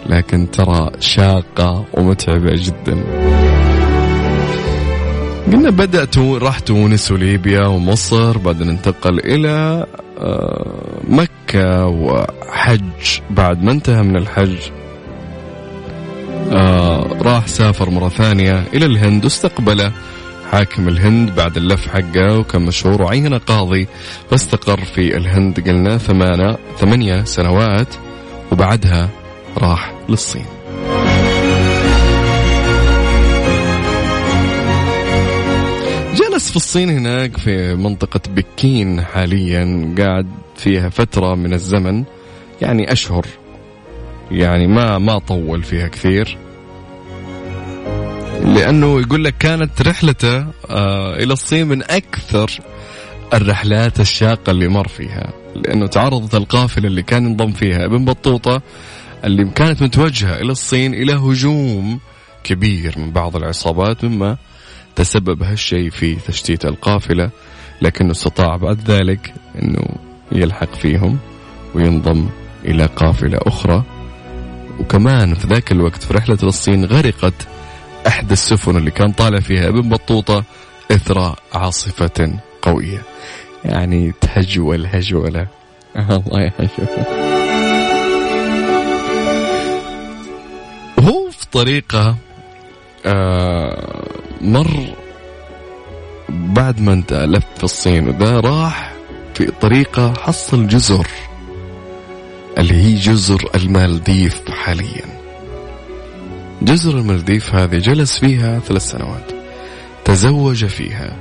لكن 0.06 0.52
ترى 0.52 0.92
شاقة 1.00 1.86
ومتعبة 1.94 2.52
جدا. 2.56 3.04
قلنا 5.52 5.70
بدأ 5.70 6.08
راح 6.18 6.60
تونس 6.60 7.12
وليبيا 7.12 7.66
ومصر 7.66 8.38
بعدين 8.38 8.70
انتقل 8.70 9.20
إلى 9.20 9.86
مكة 11.08 11.86
وحج. 11.86 13.20
بعد 13.30 13.64
ما 13.64 13.72
انتهى 13.72 14.04
من 14.04 14.16
الحج 14.16 14.58
آه 16.52 17.18
راح 17.22 17.48
سافر 17.48 17.90
مرة 17.90 18.10
ثانية 18.10 18.64
إلى 18.74 18.86
الهند 18.86 19.24
واستقبله 19.24 19.92
حاكم 20.52 20.88
الهند 20.88 21.36
بعد 21.36 21.58
اللف 21.58 21.88
حقه 21.88 22.40
وكان 22.40 22.62
مشهور 22.62 23.02
وعين 23.02 23.34
قاضي. 23.34 23.88
فاستقر 24.32 24.80
في 24.86 25.18
الهند 25.18 25.70
قلنا 25.70 25.98
ثمانية, 25.98 26.58
ثمانية 26.78 27.24
سنوات 27.24 27.96
وبعدها 28.52 29.10
راح 29.58 29.94
للصين. 30.10 30.46
جلس 36.16 36.50
في 36.50 36.56
الصين 36.56 36.90
هناك 36.90 37.38
في 37.38 37.76
منطقة 37.76 38.22
بكين 38.36 39.02
حاليا 39.02 39.96
قاعد 39.98 40.28
فيها 40.56 40.90
فترة 40.90 41.36
من 41.36 41.54
الزمن 41.54 42.04
يعني 42.62 42.92
أشهر 42.92 43.26
يعني 44.32 44.68
ما 44.68 44.98
ما 44.98 45.20
طول 45.20 45.64
فيها 45.64 45.88
كثير. 45.88 46.38
لأنه 48.44 49.02
يقول 49.02 49.24
لك 49.24 49.38
كانت 49.38 49.82
رحلته 49.82 50.38
آه 50.70 51.16
إلى 51.16 51.34
الصين 51.34 51.68
من 51.68 51.84
أكثر 51.84 52.52
الرحلات 53.34 54.00
الشاقة 54.00 54.52
اللي 54.52 54.68
مر 54.68 54.88
فيها. 54.88 55.34
لأنه 55.56 55.88
تعرضت 55.88 56.36
القافلة 56.36 56.88
اللي 56.88 57.04
كان 57.04 57.26
ينضم 57.26 57.52
فيها 57.52 57.86
ابن 57.86 58.06
بطوطة 58.06 58.62
اللي 59.26 59.46
كانت 59.46 59.82
متوجهة 59.82 60.36
إلى 60.42 60.52
الصين 60.52 60.94
إلى 60.94 61.14
هجوم 61.14 62.00
كبير 62.44 63.00
من 63.00 63.12
بعض 63.12 63.36
العصابات 63.36 64.06
مما 64.06 64.38
تسبب 64.96 65.44
هالشيء 65.44 65.90
في 65.90 66.16
تشتيت 66.16 66.66
القافلة 66.66 67.30
لكنه 67.82 68.12
استطاع 68.12 68.56
بعد 68.56 68.92
ذلك 68.92 69.34
إنه 69.62 69.86
يلحق 70.32 70.76
فيهم 70.76 71.18
وينضم 71.76 72.30
إلى 72.66 72.86
قافلة 72.86 73.40
أخرى. 73.42 73.84
وكمان 74.80 75.36
في 75.36 75.48
ذاك 75.48 75.72
الوقت 75.72 76.04
في 76.04 76.14
رحلة 76.14 76.38
للصين 76.44 76.86
غرقت 76.86 77.48
إحدى 78.08 78.34
السفن 78.34 78.78
اللي 78.78 78.92
كان 78.92 79.12
طالع 79.12 79.40
فيها 79.40 79.68
ابن 79.68 79.90
بطوطة 79.90 80.44
إثر 80.92 81.36
عاصفة 81.54 82.40
قوية. 82.62 83.02
يعني 83.66 84.14
تهجول 84.22 84.86
هجولة. 84.86 85.48
الله 85.96 86.42
يحشوه 86.42 87.30
طريقة 91.52 92.16
آه 93.06 94.04
مر 94.42 94.96
بعد 96.30 96.82
ما 96.82 96.94
انت 96.94 97.14
لف 97.14 97.46
في 97.58 97.64
الصين 97.64 98.08
وذا 98.08 98.40
راح 98.40 98.94
في 99.34 99.46
طريقة 99.62 100.14
حصل 100.14 100.68
جزر. 100.68 101.08
اللي 102.60 102.74
هي 102.74 102.96
جزر 102.96 103.50
المالديف 103.56 104.52
حاليا. 104.52 105.06
جزر 106.62 106.98
المالديف 106.98 107.56
هذه 107.56 107.78
جلس 107.78 108.20
فيها 108.20 108.60
ثلاث 108.60 108.82
سنوات. 108.82 109.32
تزوج 110.06 110.66
فيها. 110.66 111.16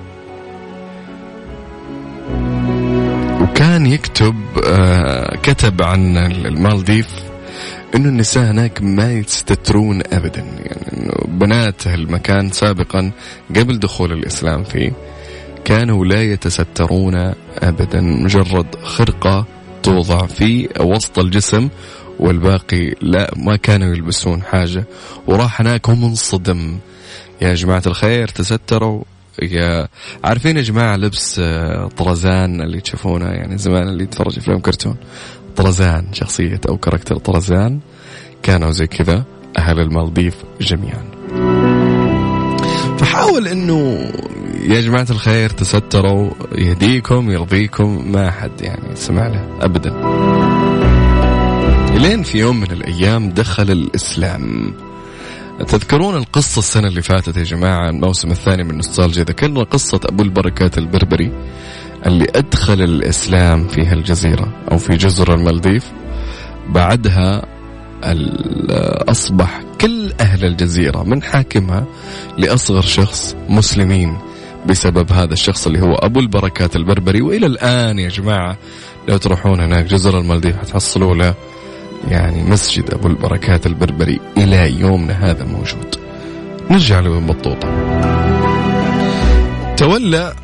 وكان 3.41 3.87
يكتب 3.87 4.35
آه 4.67 5.37
كتب 5.37 5.83
عن 5.83 6.17
المالديف 6.17 7.09
إنه 7.95 8.09
النساء 8.09 8.51
هناك 8.51 8.83
ما 8.83 9.13
يستترون 9.13 10.03
ابدا. 10.13 10.41
يعني 10.41 10.93
إنه 10.93 11.13
بنات 11.29 11.87
المكان 11.87 12.51
سابقا 12.51 13.11
قبل 13.57 13.79
دخول 13.79 14.13
الإسلام 14.13 14.65
فيه 14.65 14.93
كانوا 15.65 16.05
لا 16.05 16.23
يتسترون 16.23 17.35
ابدا. 17.59 18.01
مجرد 18.01 18.67
خرقة 18.83 19.47
توضع 19.83 20.27
في 20.27 20.69
وسط 20.81 21.19
الجسم 21.19 21.69
والباقي 22.19 22.95
لا 23.01 23.33
ما 23.37 23.57
كانوا 23.57 23.95
يلبسون 23.95 24.43
حاجة. 24.43 24.85
وراح 25.27 25.61
هناك 25.61 25.89
ومنصدم 25.89 26.79
يا 27.43 27.55
جماعة 27.55 27.83
الخير 27.87 28.29
تستروا. 28.29 29.03
يا 29.43 29.89
عارفين 30.25 30.57
يا 30.57 30.63
جماعة 30.63 30.97
لبس 30.97 31.39
آه، 31.39 31.89
طرزان 31.97 32.61
اللي 32.61 32.81
تشوفونه 32.81 33.27
يعني 33.27 33.59
زمان 33.59 33.89
اللي 33.89 34.05
يتفرج 34.05 34.39
افلام 34.39 34.61
كرتون. 34.61 34.97
طرزان 35.57 36.13
شخصية 36.13 36.61
أو 36.69 36.77
كاركتر 36.77 37.17
طرزان. 37.17 37.81
كانوا 38.43 38.71
زي 38.71 38.87
كذا 38.87 39.25
أهل 39.59 39.81
المالديف 39.81 40.35
جميعا. 40.61 41.18
فحاول 42.99 43.49
إنه 43.49 44.11
يا 44.63 44.81
جماعة 44.81 45.07
الخير 45.11 45.51
تستروا 45.51 46.31
يهديكم 46.55 47.31
يرضيكم 47.31 48.13
ما 48.13 48.31
حد 48.31 48.61
يعني 48.61 48.97
سمع 48.97 49.27
له 49.27 49.49
أبدا. 49.61 49.91
لين 51.99 52.23
في 52.23 52.39
يوم 52.39 52.61
من 52.61 52.71
الأيام 52.71 53.31
دخل 53.31 53.71
الإسلام. 53.71 54.75
تذكرون 55.69 56.17
القصة 56.17 56.59
السنة 56.59 56.89
اللي 56.89 57.03
فاتت 57.03 57.37
يا 57.37 57.43
جماعة 57.43 57.91
الموسم 57.91 58.31
الثاني 58.31 58.65
من 58.65 58.75
نوستالجيا 58.75 59.25
ذكرنا 59.25 59.63
قصة 59.63 60.01
أبو 60.05 60.23
البركات 60.23 60.79
البربري 60.79 61.33
اللي 62.07 62.27
أدخل 62.35 62.83
الإسلام 62.83 63.69
في 63.69 63.87
هالجزيرة 63.87 64.53
أو 64.73 64.79
في 64.79 64.97
جزر 64.97 65.35
المالديف 65.35 65.93
بعدها 66.69 67.58
أصبح 69.09 69.63
كل 69.81 70.13
أهل 70.21 70.45
الجزيرة 70.45 71.03
من 71.03 71.23
حاكمها 71.23 71.85
لأصغر 72.39 72.83
شخص 72.83 73.37
مسلمين 73.49 74.19
بسبب 74.67 75.13
هذا 75.13 75.33
الشخص 75.33 75.67
اللي 75.67 75.81
هو 75.81 75.95
أبو 75.95 76.21
البركات 76.21 76.77
البربري. 76.77 77.23
وإلى 77.23 77.47
الآن 77.47 77.99
يا 77.99 78.09
جماعة 78.09 78.57
لو 79.09 79.17
تروحون 79.17 79.61
هناك 79.61 79.85
جزر 79.85 80.19
المالديف 80.19 80.57
حتحصلوا 80.57 81.15
له 81.15 81.35
يعني 82.11 82.43
مسجد 82.43 82.91
أبو 82.91 83.09
البركات 83.09 83.67
البربري 83.67 84.21
إلى 84.37 84.81
يومنا 84.81 85.31
هذا 85.31 85.45
موجود. 85.45 85.97
نرجع 86.71 87.01
لابن 87.01 87.27
بطوطة. 87.27 87.69
تولى 89.77 90.35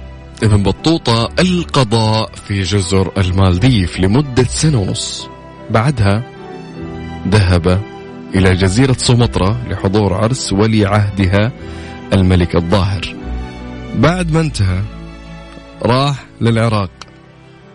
ابن 0.43 0.63
بطوطة 0.63 1.29
القضاء 1.41 2.31
في 2.49 2.63
جزر 2.63 3.13
المالديف 3.19 4.01
لمدة 4.01 4.45
سنة 4.45 4.79
ونص. 4.81 5.29
بعدها 5.71 6.34
ذهب 7.29 7.81
إلى 8.35 8.55
جزيرة 8.55 8.97
سومطرة 8.99 9.57
لحضور 9.71 10.15
عرس 10.15 10.53
ولي 10.53 10.87
عهدها 10.87 11.53
الملك 12.13 12.57
الظاهر. 12.57 13.15
بعد 13.99 14.33
ما 14.33 14.41
انتهى 14.41 14.81
راح 15.83 16.25
للعراق 16.41 16.91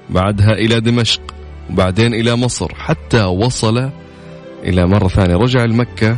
بعدها 0.10 0.51
إلى 0.51 0.79
دمشق 0.79 1.22
وبعدين 1.70 2.14
إلى 2.14 2.35
مصر 2.35 2.75
حتى 2.75 3.24
وصل 3.24 3.90
إلى 4.64 4.85
مرة 4.85 5.07
ثانية. 5.07 5.35
رجع 5.35 5.66
لمكة 5.66 6.18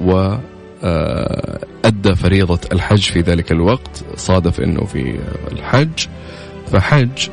و 0.00 0.36
آه، 0.86 1.58
أدى 1.84 2.14
فريضة 2.14 2.58
الحج 2.72 3.02
في 3.02 3.20
ذلك 3.20 3.52
الوقت 3.52 4.04
صادف 4.16 4.60
أنه 4.60 4.84
في 4.84 5.18
الحج. 5.52 6.06
فحج 6.72 7.28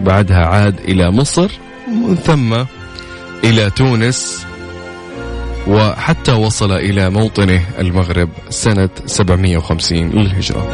بعدها 0.00 0.46
عاد 0.46 0.80
إلى 0.80 1.10
مصر 1.10 1.50
ومن 1.88 2.14
ثم 2.14 2.64
إلى 3.44 3.70
تونس 3.70 4.46
وحتى 5.66 6.32
وصل 6.32 6.72
إلى 6.72 7.10
موطنه 7.10 7.62
المغرب 7.78 8.28
سنة 8.48 8.88
750 9.06 10.10
للهجرة. 10.10 10.68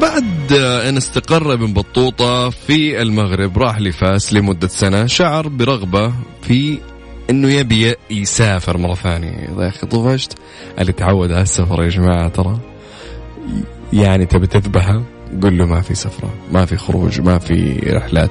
بعد 0.00 0.52
أن 0.88 0.96
استقر 0.96 1.52
ابن 1.52 1.72
بطوطة 1.72 2.50
في 2.50 3.02
المغرب 3.02 3.58
راح 3.58 3.80
لفاس 3.80 4.32
لمدة 4.34 4.68
سنة 4.68 5.06
شعر 5.06 5.48
برغبة 5.48 6.12
في 6.42 6.78
إنه 7.30 7.48
يبي 7.48 7.94
يسافر 8.10 8.78
مرة 8.78 8.94
ثانية. 8.94 9.30
يا 9.58 9.68
أخي 9.68 9.86
طفشت. 9.86 10.34
اللي 10.78 10.92
تعود 10.92 11.32
على 11.32 11.42
السفر 11.42 11.82
يا 11.82 11.88
جماعة 11.88 12.28
ترى 12.28 12.58
يعني 13.92 14.26
تبي 14.26 14.46
تذبحه؟ 14.46 15.02
قل 15.42 15.58
له 15.58 15.66
ما 15.66 15.80
في 15.80 15.94
سفرة 15.94 16.34
ما 16.52 16.66
في 16.66 16.76
خروج 16.76 17.20
ما 17.20 17.38
في 17.38 17.72
رحلات. 17.86 18.30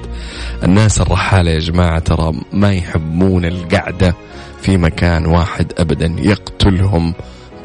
الناس 0.64 1.00
الرحالة 1.00 1.50
يا 1.50 1.58
جماعة 1.58 1.98
ترى 1.98 2.32
ما 2.52 2.72
يحبون 2.72 3.44
القعدة 3.44 4.14
في 4.62 4.76
مكان 4.76 5.26
واحد 5.26 5.72
أبدا 5.78 6.16
يقتلهم 6.18 7.14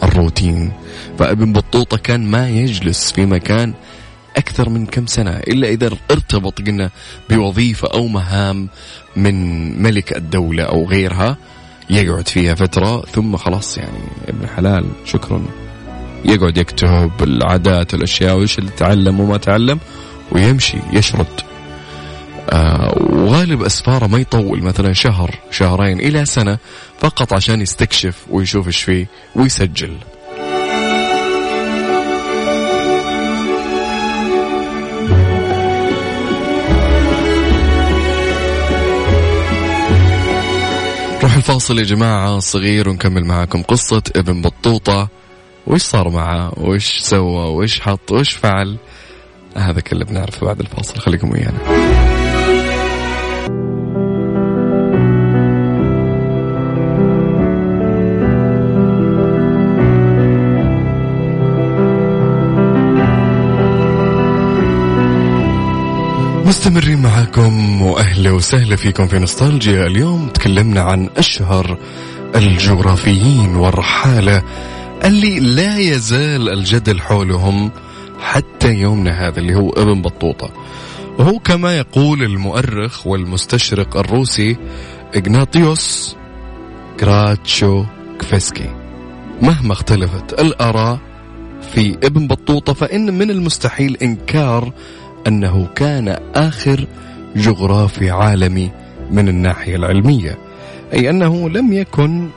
الروتين. 0.04 0.72
فابن 1.20 1.54
بطوطة 1.54 1.98
كان 1.98 2.32
ما 2.32 2.50
يجلس 2.50 3.12
في 3.12 3.26
مكان 3.26 3.74
أكثر 4.38 4.70
من 4.70 4.86
كم 4.86 5.06
سنة 5.06 5.32
إلا 5.32 5.68
إذا 5.68 5.90
ارتبط 6.12 6.62
قلنا 6.62 6.90
بوظيفة 7.30 7.88
أو 7.94 8.08
مهام 8.08 8.70
من 9.16 9.82
ملك 9.84 10.18
الدولة 10.18 10.64
أو 10.64 10.86
غيرها 10.86 11.38
يقعد 11.90 12.28
فيها 12.28 12.56
فترة 12.56 13.02
ثم 13.02 13.38
خلاص 13.38 13.78
يعني 13.78 14.00
ابن 14.28 14.48
حلال 14.48 14.86
شكرا. 15.06 15.63
يقعد 16.26 16.58
يكتب 16.58 17.12
العادات 17.22 17.94
الأشياء 17.94 18.38
وإيش 18.38 18.60
اللي 18.60 18.72
تعلم 18.78 19.20
وما 19.20 19.38
تعلم 19.38 19.80
ويمشي 20.32 20.78
يشرد. 20.94 21.42
آه 22.50 22.98
وغالب 23.00 23.64
أسفاره 23.64 24.08
ما 24.08 24.18
يطول 24.18 24.64
مثلا 24.64 24.94
شهر 24.94 25.36
شهرين 25.52 26.00
إلى 26.00 26.26
سنة 26.26 26.58
فقط 27.00 27.34
عشان 27.34 27.62
يستكشف 27.62 28.16
ويشوف 28.30 28.68
إيش 28.68 28.84
فيه 28.84 29.08
ويسجل. 29.36 29.98
نروح 41.18 41.36
الفاصل 41.36 41.80
يا 41.80 41.84
جماعة 41.84 42.40
صغير 42.40 42.90
ونكمل 42.90 43.26
معاكم 43.26 43.62
قصة 43.62 44.04
ابن 44.16 44.42
بطوطة. 44.42 45.10
وش 45.68 45.82
صار 45.82 46.10
معه؟ 46.10 46.52
وش 46.58 47.00
سوى؟ 47.00 47.50
وش 47.50 47.80
حط؟ 47.80 48.12
وش 48.12 48.32
فعل؟ 48.32 48.78
هذا 49.58 49.82
كله 49.82 50.06
بنعرفه 50.06 50.46
بعد 50.46 50.60
الفاصل. 50.60 51.00
خليكم 51.00 51.32
ويانا. 51.32 51.60
مستمرين 66.46 67.02
معاكم 67.02 67.82
وأهلا 67.82 68.32
وسهلا 68.32 68.76
فيكم 68.76 69.08
في 69.08 69.20
نوستالجيا. 69.20 69.86
اليوم 69.86 70.30
تكلمنا 70.30 70.82
عن 70.82 71.10
أشهر 71.18 71.78
الجغرافيين 72.36 73.56
والرحالة 73.56 74.44
اللي 75.06 75.40
لا 75.40 75.78
يزال 75.78 76.50
الجدل 76.50 77.02
حولهم 77.02 77.72
حتى 78.20 78.74
يومنا 78.74 79.28
هذا 79.28 79.40
اللي 79.40 79.56
هو 79.56 79.70
ابن 79.70 80.02
بطوطة. 80.02 80.50
وهو 81.20 81.40
كما 81.40 81.78
يقول 81.78 82.24
المؤرخ 82.24 83.08
والمستشرق 83.08 83.98
الروسي 83.98 84.58
إغناطيوس 85.16 86.16
كراتشو 87.00 87.86
كفسكي 88.20 88.70
مهما 89.42 89.74
اختلفت 89.74 90.40
الآراء 90.40 91.00
في 91.74 91.98
ابن 92.04 92.28
بطوطة 92.28 92.74
فإن 92.74 93.18
من 93.18 93.32
المستحيل 93.32 93.98
إنكار 94.02 94.72
أنه 95.28 95.68
كان 95.76 96.18
آخر 96.36 96.88
جغرافي 97.36 98.10
عالمي 98.10 98.72
من 99.12 99.30
الناحية 99.30 99.76
العلمية. 99.76 100.38
أي 100.94 101.10
أنه 101.10 101.50
لم 101.50 101.74
يكن 101.74 102.30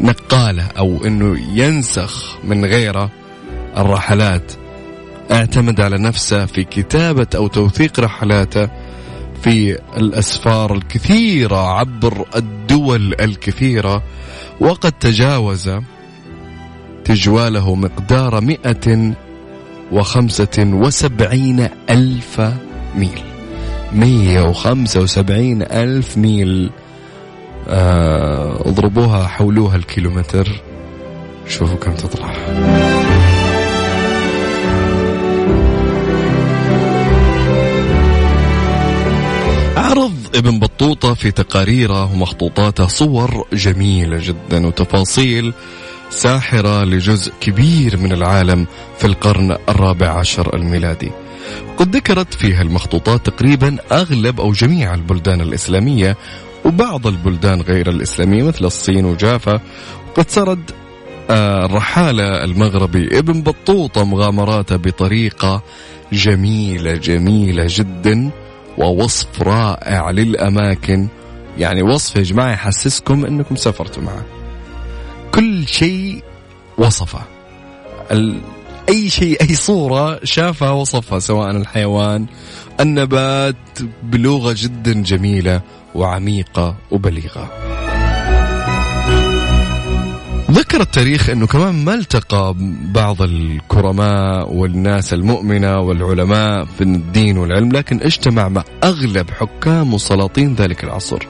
نقاله 0.00 0.66
أو 0.78 1.04
إنه 1.04 1.38
ينسخ 1.54 2.36
من 2.44 2.64
غيره 2.64 3.10
الرحلات 3.76 4.52
اعتمد 5.32 5.80
على 5.80 5.98
نفسه 5.98 6.46
في 6.46 6.64
كتابة 6.64 7.26
أو 7.36 7.46
توثيق 7.46 8.00
رحلاته 8.00 8.68
في 9.42 9.78
الأسفار 9.96 10.74
الكثيرة 10.74 11.56
عبر 11.56 12.26
الدول 12.36 13.14
الكثيرة 13.20 14.02
وقد 14.60 14.92
تجاوز 14.92 15.70
تجواله 17.04 17.74
مقدار 17.74 18.40
مئة 18.40 19.14
وخمسة 19.92 20.58
وسبعين 20.58 21.68
ألف 21.90 22.40
ميل. 22.96 23.22
مية 23.92 24.40
وخمسة 24.40 25.00
وسبعين 25.00 25.62
ألف 25.62 26.18
ميل. 26.18 26.70
اضربوها 27.68 29.26
حولوها 29.26 29.76
الكيلومتر. 29.76 30.62
شوفوا 31.48 31.76
كم 31.76 31.94
تطلع. 31.94 32.34
عرض 39.76 40.14
ابن 40.34 40.58
بطوطة 40.58 41.14
في 41.14 41.30
تقاريره 41.30 42.12
ومخطوطاته 42.12 42.86
صور 42.86 43.46
جميلة 43.52 44.18
جدا 44.22 44.66
وتفاصيل 44.66 45.52
ساحرة 46.10 46.84
لجزء 46.84 47.32
كبير 47.40 47.96
من 47.96 48.12
العالم 48.12 48.66
في 48.98 49.06
القرن 49.06 49.56
الرابع 49.68 50.08
عشر 50.18 50.56
الميلادي. 50.56 51.10
قد 51.76 51.96
ذكرت 51.96 52.34
فيها 52.34 52.62
المخطوطات 52.62 53.26
تقريبا 53.26 53.76
أغلب 53.92 54.40
أو 54.40 54.52
جميع 54.52 54.94
البلدان 54.94 55.40
الإسلامية 55.40 56.16
وبعض 56.64 57.06
البلدان 57.06 57.60
غير 57.60 57.90
الإسلامية 57.90 58.42
مثل 58.42 58.64
الصين 58.64 59.04
وجافا 59.04 59.60
وقد 60.08 60.30
سرد 60.30 60.70
آه، 61.30 61.66
الرحالة 61.66 62.44
المغربي. 62.44 63.18
ابن 63.18 63.42
بطوطة 63.42 64.04
مغامراته 64.04 64.76
بطريقة 64.76 65.62
جميلة 66.12 66.92
جميلة 66.92 67.66
جدا 67.68 68.30
ووصف 68.78 69.42
رائع 69.42 70.10
للأماكن. 70.10 71.08
يعني 71.58 71.82
وصف 71.82 72.16
يا 72.16 72.22
جماعة 72.22 72.52
يحسسكم 72.52 73.24
أنكم 73.24 73.56
سافرتوا 73.56 74.02
معه. 74.02 74.24
كل 75.34 75.66
شيء 75.66 76.22
وصفه. 76.78 77.20
ال... 78.88 78.94
أي 78.94 79.10
شيء 79.10 79.42
أي 79.42 79.54
صورة 79.54 80.20
شافها 80.24 80.70
وصفها 80.70 81.18
سواء 81.18 81.50
الحيوان 81.50 82.26
النبات 82.80 83.56
بلغة 84.02 84.54
جدا 84.58 84.92
جميلة 84.92 85.60
وعميقة 85.94 86.76
وبليغة. 86.90 87.50
ذكر 90.50 90.80
التاريخ 90.80 91.30
إنه 91.30 91.46
كمان 91.46 91.84
ما 91.84 91.94
التقى 91.94 92.54
بعض 92.94 93.22
الكرماء 93.22 94.52
والناس 94.52 95.12
المؤمنة 95.12 95.80
والعلماء 95.80 96.64
في 96.64 96.84
الدين 96.84 97.38
والعلم 97.38 97.72
لكن 97.72 98.00
اجتمع 98.02 98.48
مع 98.48 98.64
أغلب 98.84 99.30
حكام 99.30 99.94
وسلاطين 99.94 100.54
ذلك 100.54 100.84
العصر. 100.84 101.26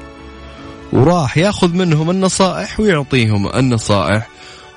وراح 0.92 1.38
ياخذ 1.38 1.74
منهم 1.74 2.10
النصائح 2.10 2.80
ويعطيهم 2.80 3.48
النصائح 3.48 4.28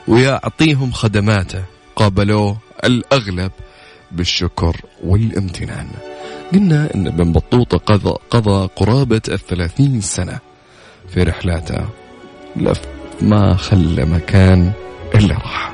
ويعطيهم 0.08 0.92
خدماته. 0.92 1.63
قابلوه 1.96 2.66
الأغلب 2.84 3.52
بالشكر 4.12 4.82
والامتنان. 5.04 5.88
قلنا 6.54 6.96
إن 6.96 7.08
ابن 7.08 7.32
بطوطة 7.32 7.78
قضى, 7.78 8.16
قضى 8.30 8.70
قرابة 8.76 9.22
الثلاثين 9.30 10.02
سنة 10.02 10.40
في 11.10 11.24
رحلاته 11.24 11.86
لف 12.56 12.82
ما 13.22 13.56
خلى 13.56 14.06
مكان 14.06 14.72
إلا 15.16 15.36
راح. 15.36 15.74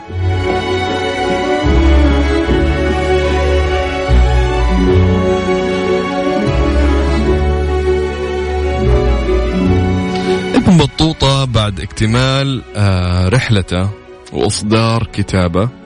ابن 10.55 10.77
بطوطة 10.77 11.45
بعد 11.45 11.79
اكتمال 11.79 12.61
آه، 12.75 13.29
رحلته 13.29 13.89
وإصدار 14.33 15.07
كتابه 15.13 15.82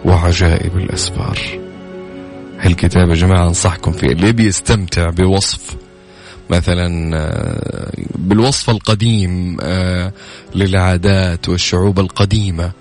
وعجائب 0.05 0.77
الأسفار. 0.77 1.39
هالكتاب 2.61 3.09
يا 3.09 3.15
جماعة 3.15 3.49
أنصحكم 3.49 3.93
فيه. 3.93 4.07
اللي 4.07 4.33
بيستمتع 4.33 5.11
بوصف 5.11 5.77
مثلا 6.51 7.17
آه، 7.17 7.93
بالوصف 8.15 8.71
القديم 8.71 9.57
آه، 9.61 10.13
للعادات 10.55 11.49
والشعوب 11.49 12.01
القديمة 12.01 12.73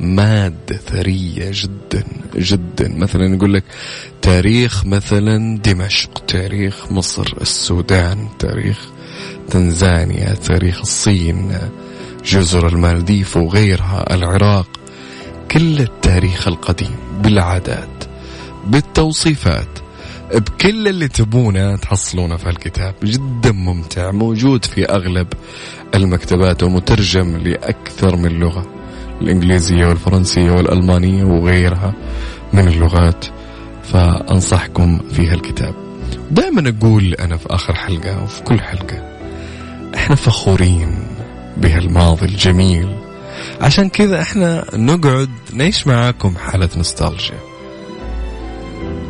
مادة 0.00 0.76
ثرية 0.76 1.50
جدا 1.54 2.04
جدا. 2.36 2.88
مثلا 2.88 3.34
يقول 3.34 3.54
لك 3.54 3.64
تاريخ 4.22 4.86
مثلا 4.86 5.58
دمشق 5.58 6.18
تاريخ 6.28 6.92
مصر 6.92 7.34
السودان 7.40 8.28
تاريخ 8.38 8.78
تنزانيا 9.50 10.34
تاريخ 10.34 10.80
الصين 10.80 11.58
جزر 12.24 12.68
المالديف 12.68 13.36
وغيرها 13.36 14.14
العراق. 14.14 14.68
كل 15.50 15.80
التاريخ 15.80 16.48
القديم 16.48 16.96
بالعادات 17.22 18.04
بالتوصيفات. 18.66 19.89
بكل 20.34 20.88
اللي 20.88 21.08
تبونه 21.08 21.76
تحصلونه 21.76 22.36
في 22.36 22.48
الكتاب 22.48 22.94
جدا 23.04 23.52
ممتع. 23.52 24.10
موجود 24.10 24.64
في 24.64 24.84
أغلب 24.84 25.26
المكتبات 25.94 26.62
ومترجم 26.62 27.36
لأكثر 27.36 28.16
من 28.16 28.30
لغة. 28.40 28.66
الإنجليزية 29.22 29.86
والفرنسية 29.86 30.50
والألمانية 30.50 31.24
وغيرها 31.24 31.94
من 32.52 32.68
اللغات. 32.68 33.24
فأنصحكم 33.82 34.98
في 35.12 35.26
هالكتاب. 35.28 35.74
دائما 36.30 36.68
أقول 36.68 37.14
أنا 37.14 37.36
في 37.36 37.46
آخر 37.50 37.74
حلقة 37.74 38.22
وفي 38.24 38.42
كل 38.42 38.60
حلقة 38.60 39.18
إحنا 39.94 40.16
فخورين 40.16 40.98
بهالماضي 41.56 42.26
الجميل. 42.26 42.88
عشان 43.60 43.88
كذا 43.88 44.22
إحنا 44.22 44.64
نقعد 44.74 45.30
نعيش 45.52 45.86
معاكم 45.86 46.36
حالة 46.36 46.68
نوستالجيا. 46.76 47.49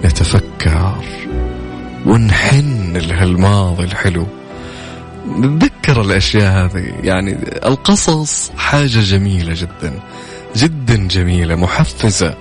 نتفكر 0.04 0.94
ونحن 2.06 2.96
لهالماضي 2.96 3.84
الحلو. 3.84 4.26
نتذكر 5.26 6.00
الأشياء 6.00 6.64
هذه. 6.64 6.94
يعني 7.02 7.32
القصص 7.64 8.50
حاجة 8.56 9.00
جميلة 9.00 9.54
جدا 9.54 10.00
جدا 10.56 10.96
جميلة 10.96 11.54
محفزة. 11.54 12.34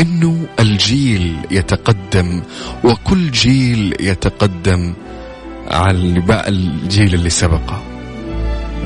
إنه 0.00 0.46
الجيل 0.60 1.36
يتقدم 1.50 2.42
وكل 2.84 3.30
جيل 3.30 3.96
يتقدم 4.00 4.94
على 5.70 6.22
الجيل 6.48 7.14
اللي 7.14 7.30
سبقه. 7.30 7.82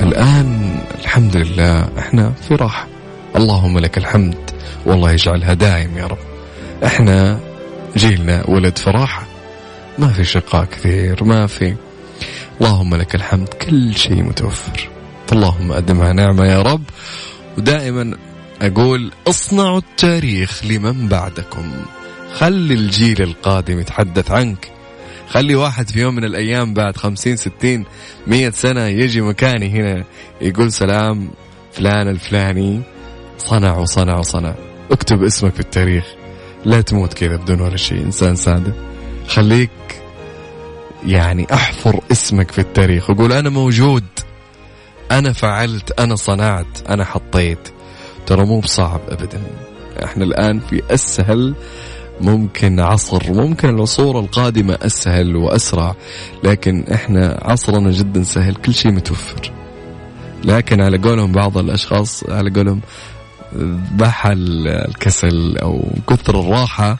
الآن 0.01 0.81
الحمد 1.01 1.37
لله 1.37 1.89
إحنا 1.99 2.33
في 2.49 2.55
راحة. 2.55 2.87
اللهم 3.37 3.79
لك 3.79 3.99
الحمد. 3.99 4.51
والله 4.87 5.13
يجعلها 5.13 5.55
دائم 5.55 5.99
يا 5.99 6.07
رب. 6.07 6.19
إحنا 6.85 7.41
جيلنا 7.97 8.51
ولد 8.51 8.79
في 8.79 8.91
راحه 8.91 9.27
ما 9.99 10.09
في 10.09 10.25
شقاء 10.25 10.65
كثير 10.65 11.25
ما 11.25 11.47
في. 11.47 11.75
اللهم 12.61 12.95
لك 12.95 13.15
الحمد 13.15 13.49
كل 13.49 13.95
شيء 13.97 14.23
متوفر. 14.23 14.89
اللهم 15.33 15.73
أدمها 15.73 16.13
نعمة 16.13 16.47
يا 16.47 16.63
رب. 16.63 16.83
ودائما 17.59 18.17
أقول 18.63 19.13
اصنعوا 19.29 19.79
التاريخ 19.79 20.65
لمن 20.65 21.09
بعدكم. 21.09 21.73
خلي 22.35 22.75
الجيل 22.75 23.23
القادم 23.23 23.81
يتحدث 23.81 24.31
عنك. 24.31 24.71
خلي 25.29 25.55
واحد 25.55 25.91
في 25.91 26.01
يوم 26.01 26.15
من 26.15 26.25
الأيام 26.25 26.75
بعد 26.75 26.97
خمسين 26.97 27.37
ستين 27.37 27.85
مية 28.27 28.51
سنة 28.51 28.87
يجي 28.87 29.21
مكاني 29.21 29.71
هنا 29.71 30.05
يقول 30.41 30.73
سلام 30.73 31.31
فلان 31.73 32.09
الفلاني. 32.09 32.81
صنع 33.39 33.77
وصنع 33.77 34.19
وصنع. 34.19 34.55
اكتب 34.91 35.25
اسمك 35.25 35.55
في 35.55 35.61
التاريخ. 35.61 36.18
لا 36.65 36.81
تموت 36.81 37.15
كذا 37.15 37.37
بدون 37.37 37.61
ولا 37.61 37.77
شيء 37.77 38.03
إنسان 38.03 38.37
سادة 38.37 38.73
خليك 39.29 39.71
يعني 41.07 41.47
أحفر 41.53 42.01
اسمك 42.13 42.51
في 42.51 42.59
التاريخ 42.59 43.11
وقول 43.11 43.33
أنا 43.33 43.51
موجود. 43.51 44.05
أنا 45.11 45.33
فعلت 45.33 46.01
أنا 46.01 46.15
صنعت 46.17 46.89
أنا 46.89 47.05
حطيت. 47.05 47.69
ترى 48.27 48.45
مو 48.47 48.61
بصعب 48.61 49.01
ابدا. 49.09 49.43
إحنا 50.05 50.25
الآن 50.25 50.61
في 50.61 50.83
أسهل 50.91 51.55
ممكن 52.21 52.81
عصر 52.81 53.33
ممكن 53.33 53.69
العصور 53.69 54.21
القادمة 54.21 54.79
أسهل 54.83 55.37
وأسرع 55.37 55.95
لكن 56.45 56.85
إحنا 56.93 57.41
عصرنا 57.43 57.91
جدا 57.91 58.23
سهل 58.23 58.55
كل 58.55 58.75
شيء 58.75 58.93
متوفر. 58.93 59.53
لكن 60.45 60.81
على 60.81 60.99
قولهم 60.99 61.33
بعض 61.33 61.59
الأشخاص 61.59 62.25
على 62.31 62.51
قولهم 62.51 62.81
بحل 63.93 64.69
الكسل 64.69 65.57
أو 65.63 65.89
كثر 66.09 66.41
الراحة 66.41 66.99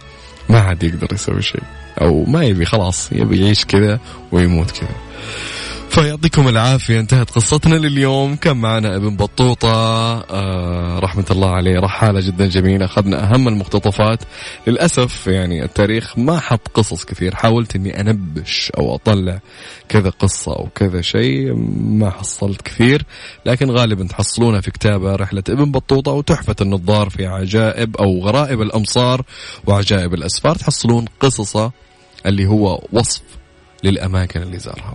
ما 0.49 0.61
عاد 0.61 0.83
يقدر 0.83 1.09
يسوي 1.13 1.43
شيء. 1.43 1.63
أو 2.01 2.25
ما 2.25 2.45
يبي 2.45 2.65
خلاص 2.65 3.13
يبي 3.13 3.45
يعيش 3.45 3.65
كذا 3.65 4.01
ويموت 4.33 4.71
كذا. 4.71 4.97
فيعطيكم 5.91 6.49
العافية. 6.49 7.01
انتهت 7.01 7.31
قصتنا 7.31 7.75
لليوم. 7.75 8.37
كان 8.37 8.57
معنا 8.57 8.97
ابن 8.97 9.17
بطوطة. 9.17 9.69
آه 10.31 10.99
رحمة 10.99 11.25
الله 11.31 11.51
عليه. 11.51 11.81
رحالة 11.81 12.21
جدا 12.21 12.47
جميلة. 12.47 12.85
أخذنا 12.85 13.35
أهم 13.35 13.49
المقتطفات. 13.49 14.23
للأسف 14.67 15.27
يعني 15.27 15.65
التاريخ 15.65 16.19
ما 16.19 16.41
حط 16.41 16.69
قصص 16.75 17.05
كثير. 17.05 17.35
حاولت 17.35 17.77
أني 17.77 18.01
أنبش 18.01 18.73
أو 18.79 18.95
أطلع 18.95 19.41
كذا 19.89 20.11
قصة 20.11 20.53
أو 20.53 20.69
كذا 20.75 21.01
شيء. 21.01 21.55
ما 21.81 22.11
حصلت 22.11 22.63
كثير. 22.63 23.05
لكن 23.47 23.71
غالبا 23.71 24.07
تحصلونها 24.07 24.61
في 24.61 24.71
كتابة 24.71 25.17
رحلة 25.17 25.43
ابن 25.49 25.73
بطوطة 25.73 26.13
وتحفة 26.13 26.57
النظار 26.61 27.11
في 27.11 27.27
عجائب 27.27 27.97
أو 27.97 28.21
غرائب 28.21 28.63
الأمصار 28.63 29.23
وعجائب 29.67 30.15
الأسفار. 30.15 30.57
تحصلون 30.57 31.05
قصصه 31.21 31.73
اللي 32.27 32.47
هو 32.47 32.83
وصف 32.93 33.23
للأماكن 33.85 34.43
اللي 34.43 34.59
زارها. 34.59 34.95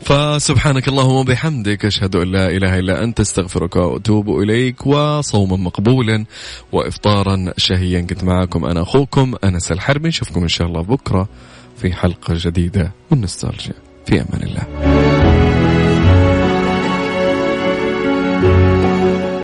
فسبحانك 0.00 0.88
اللهم 0.88 1.16
وبحمدك 1.16 1.84
أشهد 1.84 2.16
أن 2.16 2.32
لا 2.32 2.48
إله 2.48 2.78
إلا 2.78 3.04
أنت 3.04 3.20
أستغفرك 3.20 3.76
وأتوب 3.76 4.38
إليك 4.40 4.86
وصوما 4.86 5.56
مقبولا 5.56 6.24
وإفطارا 6.72 7.52
شهيا. 7.56 8.00
كنت 8.00 8.24
معكم 8.24 8.64
أنا 8.64 8.82
أخوكم 8.82 9.34
أنس 9.44 9.72
الحربي 9.72 10.08
نشوفكم 10.08 10.42
إن 10.42 10.48
شاء 10.48 10.66
الله 10.66 10.80
بكرة 10.80 11.28
في 11.76 11.92
حلقة 11.92 12.34
جديدة 12.36 12.92
من 13.10 13.20
نستالجيا 13.20 13.74
في 14.06 14.20
أمان 14.20 14.42
الله. 14.42 14.91